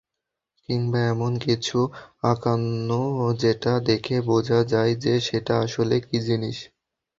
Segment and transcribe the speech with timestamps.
[0.69, 1.77] কিংবা এমন কিছু
[2.23, 3.01] আঁকানো
[3.41, 6.57] যেটা দেখে বোঝা যায় যে, সেটা আসলে কী জিনিস।